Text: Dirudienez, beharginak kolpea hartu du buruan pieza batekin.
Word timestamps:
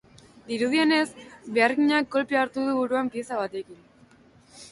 Dirudienez, 0.51 1.11
beharginak 1.57 2.09
kolpea 2.17 2.41
hartu 2.45 2.65
du 2.69 2.75
buruan 2.79 3.11
pieza 3.17 3.37
batekin. 3.43 3.85